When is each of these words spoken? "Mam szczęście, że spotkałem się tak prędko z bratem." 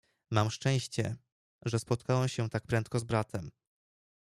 "Mam 0.31 0.51
szczęście, 0.51 1.15
że 1.65 1.79
spotkałem 1.79 2.29
się 2.29 2.49
tak 2.49 2.63
prędko 2.67 2.99
z 2.99 3.03
bratem." 3.03 3.51